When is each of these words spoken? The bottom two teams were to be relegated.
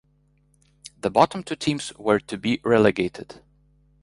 The 1.01 1.11
bottom 1.11 1.43
two 1.43 1.55
teams 1.55 1.93
were 1.95 2.19
to 2.21 2.35
be 2.35 2.59
relegated. 2.63 3.43